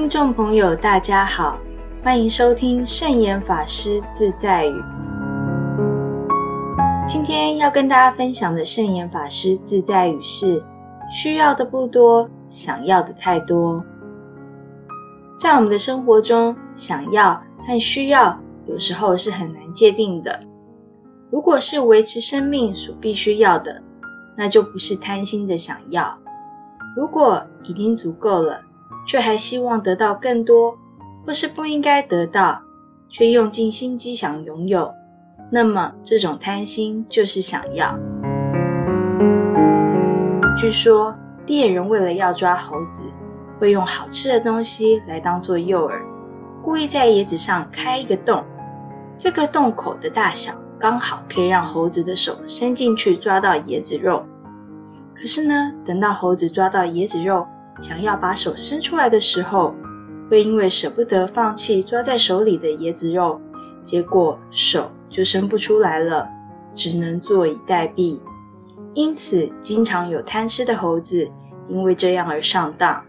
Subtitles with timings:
[0.00, 1.58] 听众朋友，大家好，
[2.02, 4.74] 欢迎收听圣严法师自在语。
[7.06, 10.64] 今天要跟大家分享的圣严法师自在语是：
[11.12, 13.84] 需要的不多，想要的太多。
[15.38, 20.40] 在我们的生活中，想要和需要有时候是很难界定的。
[21.30, 23.82] 如果是维持生命所必须要的，
[24.34, 26.18] 那就不是贪心的想要；
[26.96, 28.62] 如果已经足够了，
[29.10, 30.78] 却还希望得到更多，
[31.26, 32.62] 或是不应该得到，
[33.08, 34.88] 却用尽心机想拥有，
[35.50, 37.92] 那么这种贪心就是想要。
[40.56, 41.12] 据说
[41.46, 43.02] 猎人为了要抓猴子，
[43.58, 46.00] 会用好吃的东西来当做诱饵，
[46.62, 48.44] 故意在椰子上开一个洞，
[49.16, 54.24] 这个洞口的大小刚好可以让猴子的手伸进去抓到椰子肉。
[55.16, 57.44] 可是呢，等到猴子抓到椰子肉，
[57.80, 59.74] 想要把手伸出来的时候，
[60.30, 63.40] 会因为舍不得放弃抓在手里的椰子肉，
[63.82, 66.28] 结果手就伸不出来了，
[66.74, 68.20] 只能坐以待毙。
[68.92, 71.28] 因此，经常有贪吃的猴子
[71.68, 73.02] 因为这样而上当，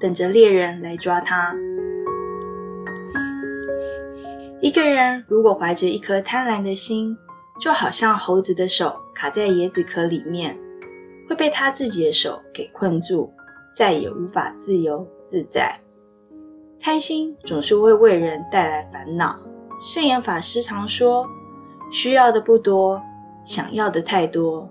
[0.00, 1.54] 等着猎人来抓它。
[4.60, 7.16] 一个人如果怀着一颗贪婪的心，
[7.60, 10.58] 就好像猴子的手卡在椰子壳里面，
[11.28, 13.32] 会被他自己的手给困住。
[13.76, 15.78] 再也无法自由自在，
[16.80, 19.38] 贪心总是会为人带来烦恼。
[19.78, 21.28] 圣严法师常说
[21.92, 23.02] ：“需要的不多，
[23.44, 24.66] 想要的太多。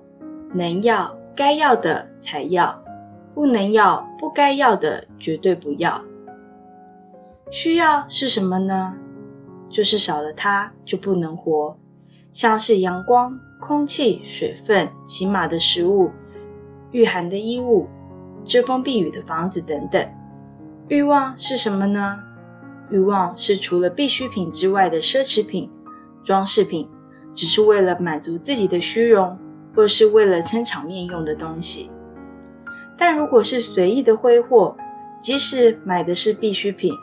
[0.56, 2.84] 能要该要的才要，
[3.36, 6.03] 不能要不该要的绝对不要。”
[7.52, 8.95] 需要是什么呢？
[9.69, 11.78] 就是少了它就不能活，
[12.31, 16.09] 像是阳光、空气、水分、起码的食物、
[16.90, 17.88] 御寒的衣物。
[18.45, 20.07] 遮风避雨的房子等等，
[20.88, 22.19] 欲望是什么呢？
[22.91, 25.69] 欲望是除了必需品之外的奢侈品、
[26.23, 26.88] 装饰品，
[27.34, 29.35] 只是为了满足自己的虚荣，
[29.73, 31.89] 或是为了撑场面用的东西。
[32.95, 34.78] 但如果是随意的挥霍，
[35.19, 36.94] 即使买的是必需品，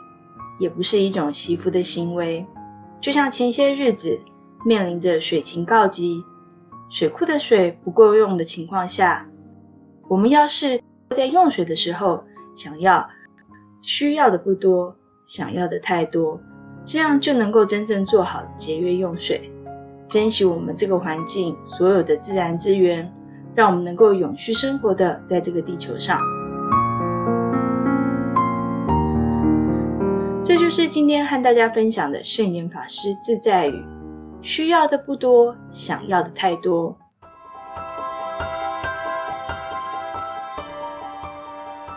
[0.59, 2.45] 也不是一种惜福的行为。
[3.01, 4.17] 就像前些日子
[4.65, 6.23] 面临着水情告急，
[6.89, 9.27] 水库的水不够用的情况下，
[10.07, 10.81] 我们要是。
[11.11, 12.23] 在用水的时候，
[12.55, 13.07] 想要
[13.81, 16.39] 需要的不多，想要的太多，
[16.83, 19.51] 这样就能够真正做好节约用水，
[20.07, 23.11] 珍惜我们这个环境所有的自然资源，
[23.53, 26.19] 让我们能够永续生活的在这个地球上。
[30.43, 33.83] 这就是今天和大家分享的圣严法师自在语：
[34.41, 36.97] 需要的不多，想要的太多。